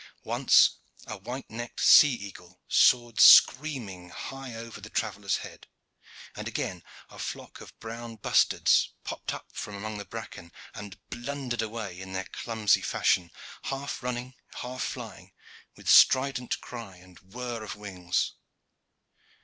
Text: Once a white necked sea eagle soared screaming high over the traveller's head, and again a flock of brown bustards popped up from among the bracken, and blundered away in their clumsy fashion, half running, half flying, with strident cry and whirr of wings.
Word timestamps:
Once 0.23 0.77
a 1.05 1.17
white 1.19 1.47
necked 1.47 1.79
sea 1.79 2.11
eagle 2.11 2.59
soared 2.67 3.19
screaming 3.19 4.09
high 4.09 4.55
over 4.55 4.81
the 4.81 4.89
traveller's 4.89 5.37
head, 5.45 5.67
and 6.35 6.47
again 6.47 6.81
a 7.11 7.19
flock 7.19 7.61
of 7.61 7.79
brown 7.79 8.15
bustards 8.15 8.95
popped 9.03 9.31
up 9.31 9.49
from 9.53 9.75
among 9.75 9.99
the 9.99 10.05
bracken, 10.05 10.51
and 10.73 10.97
blundered 11.11 11.61
away 11.61 11.99
in 11.99 12.13
their 12.13 12.25
clumsy 12.25 12.81
fashion, 12.81 13.29
half 13.65 14.01
running, 14.01 14.33
half 14.61 14.81
flying, 14.81 15.33
with 15.75 15.87
strident 15.87 16.59
cry 16.61 16.97
and 16.97 17.19
whirr 17.19 17.61
of 17.63 17.75
wings. 17.75 18.33